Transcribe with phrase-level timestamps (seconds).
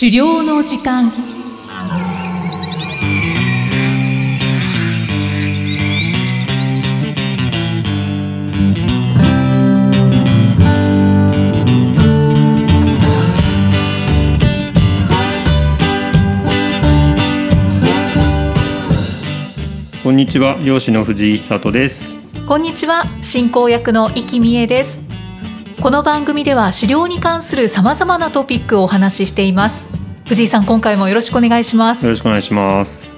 [0.00, 1.12] 狩猟の時間。
[20.02, 22.16] こんにちは漁師の藤井久人です。
[22.46, 25.10] こんにちは進行役の生きみえです。
[25.80, 29.89] この番組では狩猟に関するさまざまなトピックをお話ししています
[30.30, 32.04] 藤井さん今回もよろしくお願いします。
[32.04, 33.08] よろしくお願いします。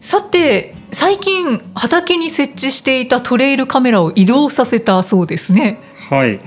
[0.00, 5.78] さて最近畑に設置していたトレイルカメラを移動させたそうですね。
[6.10, 6.40] はい。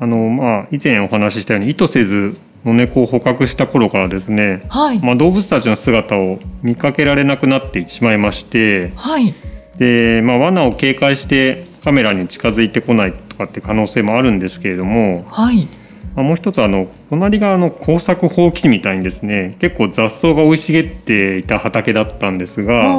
[0.00, 9.32] あのまあ以前お話ししたように意図せず野猫を捕獲した頃からですね、はい、まあ、動物たちの姿を見かけられなくなってしまいまして、はい、
[9.78, 15.68] で、まあ、罠を警戒してカメラに近づいてこないとかって可能性もあるんですけれども、はい、
[16.14, 22.94] まあ、もう一つあの隣があの耕作放棄地みたいにですね結構雑草が生い茂っていた畑だったんですが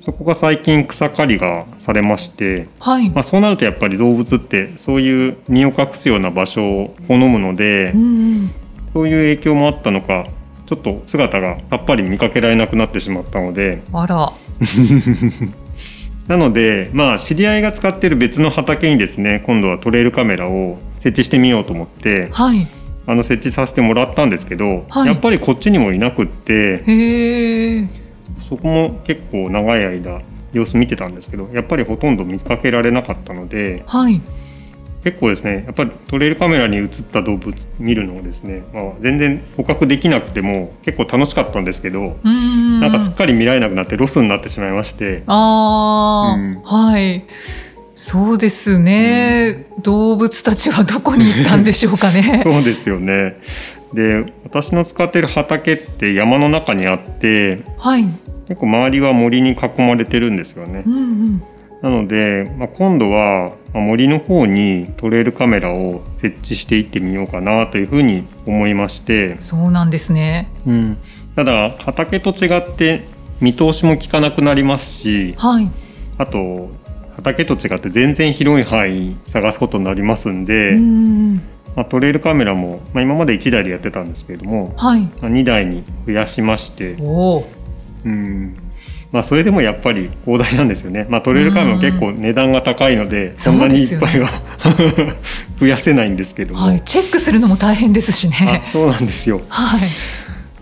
[0.00, 8.50] そこが最近草刈りがされまして、はい、まあ、そうなるとやっぱり動物ってそういう身を隠すような場所を好むので、うん、
[8.92, 10.26] そういう影響もあったのか
[10.66, 13.82] ちょっと姿がさっぱり見かけられなくなってしまったので。
[13.92, 14.32] あら。
[16.28, 22.66] なのでまあ知り合いが使ってる別の畑にですね今度はトレイルカメラを設置してみようと思って、はい、
[23.06, 25.06] あの設置させてもらったんですけど、はい。
[25.06, 27.86] やっぱりこっちにもいなくって
[28.48, 30.20] そこも結構長い間
[30.52, 34.20] 様子見てたんですけどやっぱりほとんど見かけられなかったのではい。
[35.04, 42.80] 結構ですねやっぱりトレイルカメラに映った動物見るのをですね、まあ、全然捕獲できなくても結構楽しかったんですけど、うん。
[42.80, 45.22] なんかすっかり見られなくなってロスになってしまいまして。
[45.26, 46.54] ああ、うん。
[46.62, 47.24] はい
[48.00, 52.38] そうですね、動物たちはどこに行ったんでしょうかね。
[52.44, 53.34] そうですよね。
[53.92, 58.04] で私の使ってる畑って山の中にあってはい、
[58.46, 60.84] 結構周りは森に囲まれてるんですよね。
[60.86, 60.90] う。
[60.90, 61.42] んうん、
[61.82, 70.48] なので、まあ、今度はまあ森の方にトレイルカメラを設置していってみようかなというふうに思いまして、そうなんですね。
[70.68, 70.98] うん、
[71.34, 73.02] ただ畑と違って
[73.40, 75.68] 見通しも効かなくなりますしはい。
[76.18, 76.70] あと
[77.18, 81.42] 畑と違って全然広い範囲探すことになりますんで、うん
[81.74, 85.00] まあ、トレイルカメラも、まあ、今まで1台でやってたんですけれども、はい。
[85.00, 87.50] まあ、2台に増やしまして、おお
[88.04, 88.56] うん。
[89.10, 94.28] まあ、それでもやっぱり広大なんですよね、まあ、トレイルカメラも結構値段が高いのでそんなにいっぱいは
[95.58, 96.82] 増やせないんですけども、はい。
[96.84, 98.62] チェックするのも大変ですしね。
[98.66, 99.40] あそうなんですよ。
[99.48, 99.80] はい。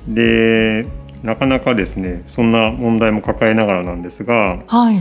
[0.09, 0.87] で
[1.23, 4.99] なかなかですねそんな問題も抱えながらなんですが、はい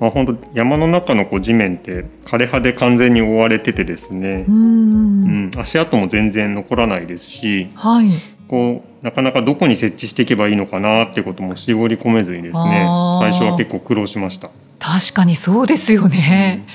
[0.00, 4.44] まあ、本当山の中のこう地面って枯れ葉で完全に覆われててですね。
[4.48, 8.08] う、んうん、足跡も全然残らないですしはい。
[8.48, 12.86] こうなかなかどこに設置していけばいいのかなってことも絞り込めずにですね
[13.20, 14.50] 最初は結構苦労しました。
[14.78, 16.66] 確かにそうですよね、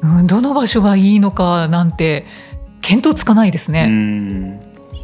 [0.00, 2.24] うん、どの場所がいいのかなんて
[2.82, 4.60] 見当つかないですうね、ん。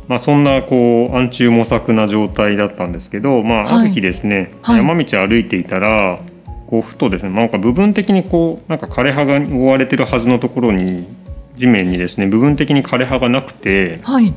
[0.06, 4.76] まあ、そんなこう暗中模索な状態だったんですけど、まあ、はいある日ですね、はい。
[4.78, 6.20] 山道を歩いていたら
[6.68, 11.08] こうふとですねなんか部分的にこうなんか枯れ葉が覆われてるはずのところに
[11.56, 14.34] 地面にですね部分的に枯れ葉がなくてはい。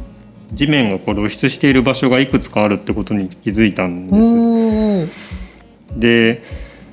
[0.53, 5.99] 地面がこう露出している場所がいくつかあるってことに気づいたんです。
[5.99, 6.43] で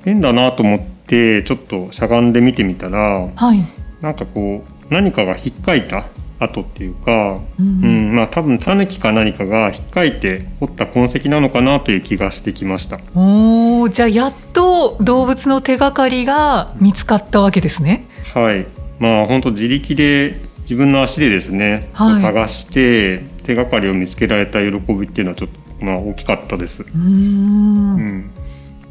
[0.05, 3.65] 変だなと思ってちょっとしゃがんで見てみたらはい。
[4.01, 6.05] なんかこう何かが引っかいた
[6.41, 8.11] 跡っていうか、ううん。
[8.11, 12.99] んまあ多分タヌキか何かが引っかいて掘った痕跡なのかなという気がしてきました。
[13.15, 18.07] おおじゃあやっと動物の手がかりが見つかったわけですね。
[18.35, 18.67] はい。
[18.99, 22.23] まあ本当自力で自分の足でですね、はい。
[22.23, 26.83] 探して手がかりを見つけられた喜びっていうのはちょっとまあ大きかったです。
[26.83, 27.97] うーん。
[27.97, 28.31] うん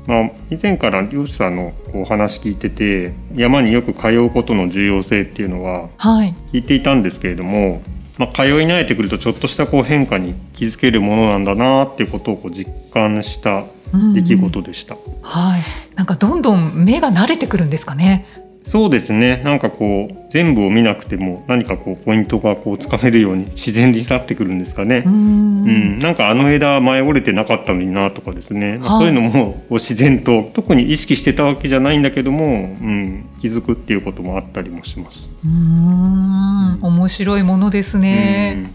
[0.08, 6.34] まあ、以前から漁師さんのお話聞いてて山によく通うことの重要性っていうのははい。
[6.52, 7.82] 聞いていたんですけれども、
[8.18, 14.96] まあ、通い慣れてくるとちょっとしたこう変化に気づけるものなんだなっていうことをこう実感したうん出来事でした。
[15.22, 15.62] はい。
[15.96, 18.26] なんかどんどん目が慣れてくるんですかね
[18.68, 19.42] そうですね。
[19.46, 25.04] なんかこう全部を見なくても何かこうポイントがこうつかめるように自然になってくるんですかね。
[25.06, 25.10] うー。
[25.10, 25.14] ん。
[25.14, 29.00] うん、なんかあの枝前折れてなかったのになとかですね、まあはい。
[29.00, 32.50] そういうのも自然と特に意識してたわけじゃないんだけども、う
[32.86, 35.30] ん、気づくっていうこともあったりもします。
[35.46, 36.80] うーん。
[36.82, 38.68] 面白いものですね。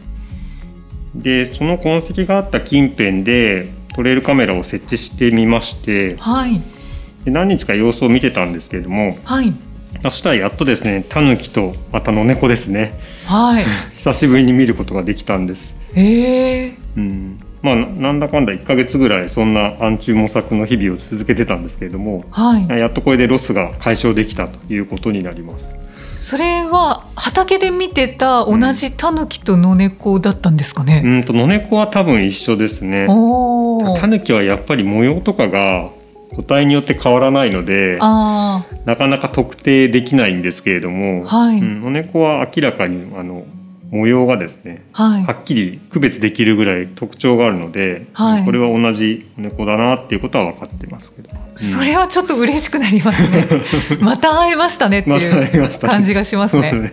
[1.15, 1.23] うん。
[1.23, 6.63] でその痕跡があった近辺でトレイルカメラを設置してみましてはい。
[7.27, 9.53] で何日か様子を見てたんですけれどもはい
[10.03, 12.95] そしたらやっとですねタヌキとまた野猫ですね。
[13.27, 13.65] はい。
[13.97, 15.77] 久しぶりに見ることができたんです。
[15.95, 17.41] ええうん。
[17.63, 22.69] まあななんだかんだ1ヶ月ぐらいそんな暗中模索の日々を続けてたんですけれどもはい。
[22.69, 25.77] やっとこれでロスが解消できたということになります。
[26.17, 33.07] それは畑で見てた同じタヌキと野猫だったんですかね、うんと野猫は多分一緒ですね。
[33.09, 35.91] おおタヌキはやっぱり模様とかが
[36.35, 41.59] 個体によって変わらないのであなかなか特定できないんですけれども、はい。
[41.59, 43.45] うん、野猫は明らかにあの
[43.91, 45.25] 模様がですねあはい。
[45.25, 48.45] はっきり区別できるぐらい特徴があるので、はい。
[48.45, 51.69] これは同じ猫だなっていうことは分かってますけど、うん。
[51.69, 53.47] それはちょっと嬉しくなりますね。
[54.01, 56.93] また会えましたねっていいう感じがしますね。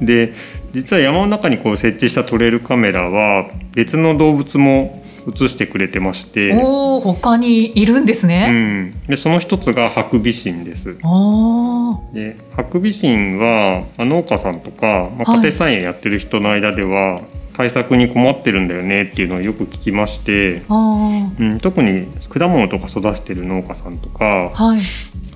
[0.00, 0.32] で
[0.72, 10.98] 実は山の中にこう設置したトレイルカメラは別の動物も映してくれてまして、おお他にいるんですうね、ん、でその一つがハクビシンです。
[11.02, 15.38] あでハクビシンはまあ農家さんとか、まあ、はい。
[15.38, 17.20] 家庭菜園やってる人の間では
[17.56, 24.80] 対策に困ってるんだよねっていうのをよく聞きまして、うん、特に果物とか育ててる農家さんとかあはい。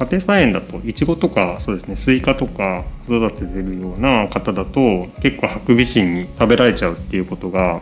[0.00, 7.80] 家庭菜園だとイチゴとかそうですねスイカとか育ててるような方だと結構ハクビシンに食べられちゃうっていうことが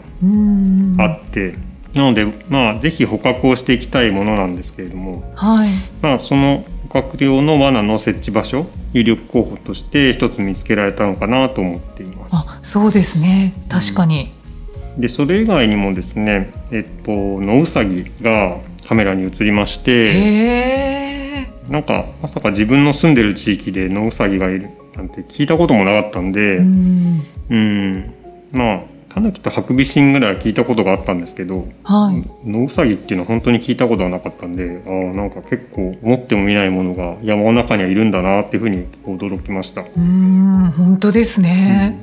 [0.98, 1.54] あって、
[1.96, 5.70] なのでまあ是非捕獲をしていきたいものなんですけれども、はい。
[6.02, 12.30] まあ、その捕獲用の罠の設置場所有力候補として一つ見つけられたのかなと思っています。
[12.32, 13.54] あそうですね。
[13.68, 14.30] 確かに、
[14.98, 27.20] でそれ以外にもですね、えっと、ノウサギがカメラに映りましてなんかまさか自分の住んでる地域でノウサギがいるなんて聞いたこともなかったんで、うん。
[27.50, 28.14] うん、
[28.52, 28.80] まあ
[29.16, 32.50] タヌキとハクビシンぐらいは聞いたことがあったんですけど、はい。
[32.50, 39.80] ノウサギっていうのは本当に聞いたことはなかったんであーなんか結構思ってもみないものが山の中にはいるんだなっていうふうに驚きました。
[39.80, 41.98] うーん本当ですね、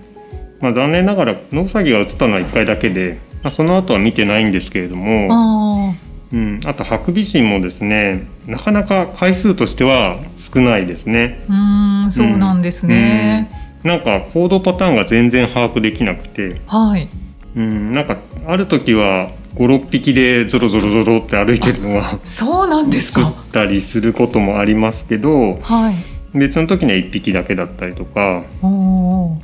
[0.60, 5.94] まあ、残念ながらノウサギが映ったのは1回だけで、まあ、その後は見てないんですけれども、あ
[6.34, 11.46] うん、あとハクビシンもですねなかなか回数としては少ないですね。
[11.48, 17.08] あうーんそうなんですね、うんなんか行動パターンが全然把握できなくて、はい。
[17.56, 25.94] うん、なんかある時は56匹でゾロゾロゾロって歩いてるのがそうなんです映かったりすることもありますけどはい。
[26.38, 28.44] 別の時には1匹だけだったりとか。
[28.62, 29.38] おお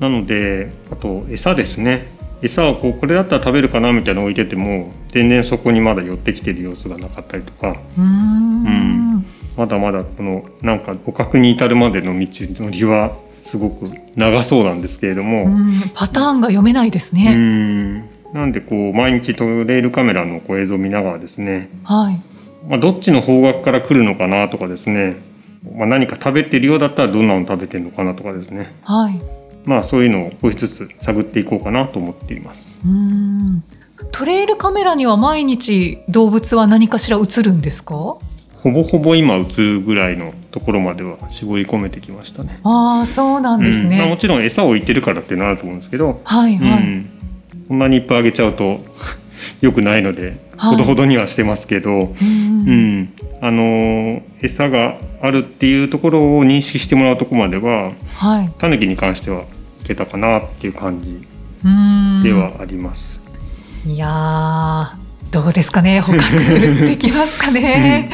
[0.00, 2.10] なのであと餌ですね。
[2.42, 7.76] 餌をこうこれだったら食べるかなみたいなの置いてても全然そこにまだ寄ってきてる様子がなかったりとか。
[7.96, 8.64] うーん。
[8.64, 9.26] うん。
[9.56, 13.12] まだまだこのなんか捕獲に至るまでの道のりは
[13.42, 15.44] すごく長そうなんですけれども。
[15.44, 15.72] うん。
[15.94, 17.98] パターンが読めないですうね、ん。
[18.32, 22.20] なんでこう毎日トレイルカメラのこう映像を見ながらですね、はい。
[22.68, 25.16] まあ、どっちの方角から来るのかなとかですね、
[25.76, 28.72] まあ、何か食べてるようだったらどんなの食べてるのかなとかですね。
[28.84, 29.20] はい。
[29.64, 32.68] まあそういうのを少しずつ探っていこうかなと思っています。
[32.84, 33.62] うーん。
[34.10, 38.16] トレイルカメラには毎日動物は何かしら映るんですか？
[38.62, 42.60] ほぼほぼ今映るぐらいのところまでは絞り込めてきましたね。
[42.62, 43.88] ああそうなんですうん。
[43.90, 47.10] まあ、もね、ちろん餌を置いてるからっていうのはあると思うんですけど、はいはい、うん、
[47.68, 48.80] こんなにいっぱいあげちゃうと
[49.60, 50.70] 良くないので、はい。
[50.72, 52.02] ほどほどにはしてますけど、うんう
[52.72, 53.08] ん、
[53.40, 58.52] あのー餌があるっていうところを認識してもらうところまでははい。
[58.58, 59.42] タヌキに関しては
[59.82, 61.20] いけたかなっていう感じ
[62.22, 63.20] ではあります。
[63.86, 65.01] いやー
[65.32, 66.00] どうですかね？
[66.00, 66.20] 捕獲
[66.86, 68.10] できますかね、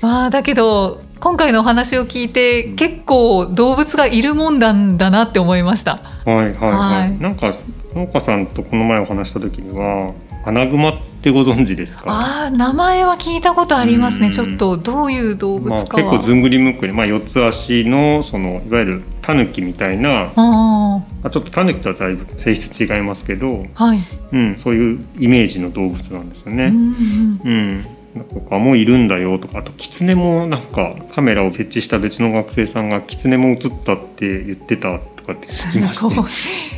[0.00, 6.00] まあだけど今回のお話を聞いて結構動物がいるもんなんだなって思いました。
[6.24, 6.52] はいはいはい。
[6.52, 7.20] はい。
[7.20, 7.54] なんか
[7.94, 10.12] 農家さんとこの前お話した時には
[10.44, 12.04] アナグマってご存知ですか？
[12.08, 14.22] あー名前は聞いたことありますうん。
[14.22, 23.98] ねちょっとどういう動物まあ、結構ずんぐりむっくり、まあ、四つ足のそのいわゆるタヌキみたいな、あまあ、ちょっとタヌキとはだいぶ性質違いますけど、ーはい、
[24.32, 26.66] うん、そういうイメージの動物なんですよね。
[26.66, 36.14] うんうんうん、なんかもういるんだよとかあとキツネもなんかカメラを設置した別の学生さんがキツネも映ったって言ってたとかって聞きますしごい。
[36.14, 36.20] て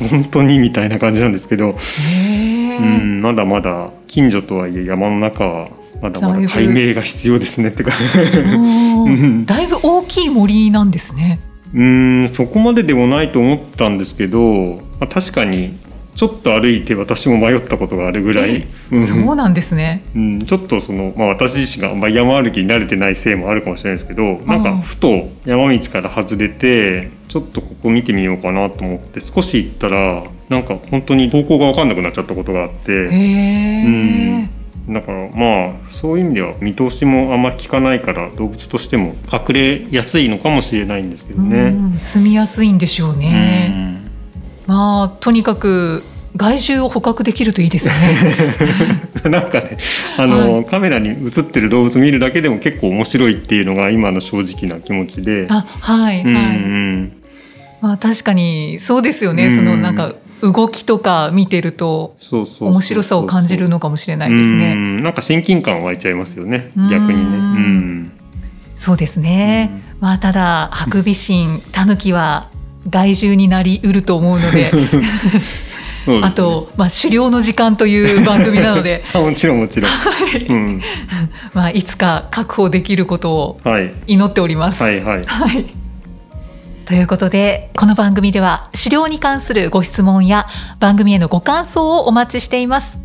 [0.09, 1.75] 本当にみたいな感じなんですけど、
[2.79, 5.69] うん、まだまだ近所とはいえ山の中は
[6.01, 7.91] まだまだ解明が必要ですねってか。
[9.45, 11.39] だいぶ大きい森なんですね。
[11.75, 14.39] うんそこまででもないと思ったんですけど、
[14.99, 15.77] まあ、確かに
[16.15, 19.07] ちょっと歩いて私も迷ったことがあるぐらい、うん。
[19.07, 20.01] そうなんですね。
[20.15, 33.83] うん、ちょっとその、まあ、私自身があんまり山歩きに慣れてないせいもあるかもしれないですけどなんかふと山道から外れてちょっとここ見てみようかなと思って少し行ったらなんか本当に方向が分かんなくなっちゃったことがあって、へえ。
[34.95, 41.75] だからまあそういう意味では見通しもあんま効かないから動物としても隠れやすいのかもしれないんですけどね。
[41.99, 44.01] 住みやすいんでしょうね。
[44.67, 46.01] まあとにかく
[46.37, 47.93] 害獣を捕獲できるといいですね。
[49.29, 49.77] なんかね、
[50.17, 55.47] あの、はい、カメラに映ってる動物見るだけでも結構面白いっていうのが今の正直な気持ちで。
[55.49, 56.23] あ、はい、はい。
[56.23, 57.11] うんうん、
[57.81, 59.53] まあ確かにそうですよね。
[59.53, 62.15] そのなんか動きとか見てると
[62.59, 64.75] 面白さを感じるのかもしれないですね。
[65.01, 66.71] なんか親近感湧いちゃいますよね。
[66.89, 67.37] 逆にね。
[67.37, 68.11] うん、
[68.75, 69.81] そうですね。
[69.99, 72.49] まあただハクビシン、タヌキは
[72.89, 74.71] 害獣になりうると思うので。
[74.71, 79.03] ね、 あと、まあ、狩猟の時間という番組なので。
[79.13, 80.45] もちろんもちろん、はい。
[80.45, 80.81] うん、
[81.53, 83.59] まあ、いつか確保できることを
[84.05, 84.83] 祈っております。
[84.83, 85.65] はい、はい、はい、
[86.85, 90.47] ということでこの番組では資料に関するご質問や
[90.79, 92.99] 番組へのご感想をお待ちしています。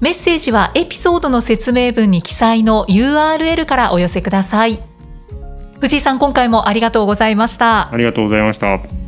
[0.00, 4.82] メッセージはエピソードの説明文に記載の URL からお寄せください。
[5.80, 7.92] 藤井さん今回もありがとうございました。
[7.92, 9.01] ありがとうございました。